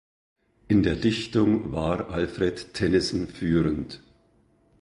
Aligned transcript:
In 0.67 0.81
der 0.81 0.95
Dichtung 0.95 1.73
war 1.73 2.09
Alfred 2.09 2.73
Tennyson 2.73 3.27
führend. 3.27 4.01